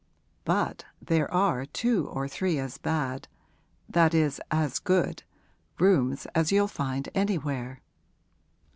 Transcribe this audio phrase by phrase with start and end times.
[0.45, 3.27] But there are two or three as bad
[3.87, 5.21] that is, as good!
[5.77, 7.83] rooms as you'll find anywhere.'